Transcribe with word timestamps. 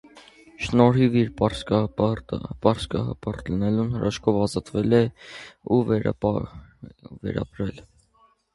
Շնորհիվ 0.67 1.17
իր 1.23 1.27
պարսկահպատակ 1.41 3.51
լինելուն՝ 3.53 3.93
հրաշքով 3.99 4.41
ազատվել 4.47 4.97
է 5.03 5.05
ու 5.77 5.79
վերապրել։ 5.93 7.79